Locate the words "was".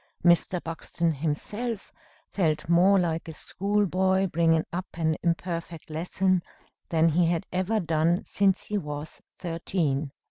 8.79-9.21